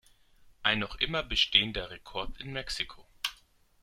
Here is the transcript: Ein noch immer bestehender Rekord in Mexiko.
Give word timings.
Ein 0.63 0.79
noch 0.79 0.95
immer 0.95 1.21
bestehender 1.21 1.91
Rekord 1.91 2.35
in 2.39 2.51
Mexiko. 2.53 3.05